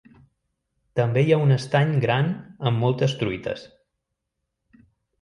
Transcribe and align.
També 0.99 1.23
hi 1.25 1.35
ha 1.35 1.39
un 1.43 1.53
estany 1.57 1.93
gran 2.07 2.33
amb 2.73 2.85
moltes 2.87 3.17
truites. 3.23 3.71